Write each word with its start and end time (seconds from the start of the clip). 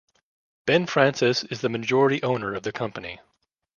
Ben 0.65 0.87
Francis 0.87 1.43
is 1.43 1.61
the 1.61 1.69
majority 1.69 2.23
owner 2.23 2.55
of 2.55 2.63
the 2.63 2.71
company. 2.71 3.19